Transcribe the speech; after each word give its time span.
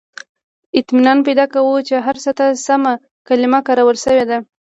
•اطمینان 0.79 1.17
پیدا 1.27 1.45
کوم، 1.53 1.77
چې 1.87 1.95
هر 2.05 2.15
څه 2.23 2.31
ته 2.37 2.45
سمه 2.67 2.93
کلمه 3.27 3.59
کارول 3.67 3.97
شوې 4.05 4.25
ده. 4.29 4.37